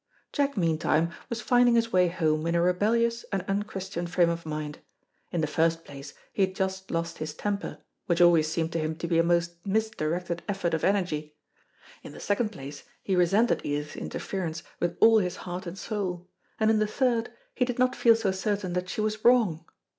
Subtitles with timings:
[0.33, 4.79] Jack meantime was finding his way home in a rebellious and unchristian frame of mind.
[5.31, 7.77] In the first place, he had just lost his temper,
[8.07, 11.35] which always seemed to him to be a most misdirected effort of energy;
[12.01, 16.27] in the second place, he resented Edith's interference with all his heart and soul;
[16.59, 19.63] and in the third, he did not feel so certain that she was wrong.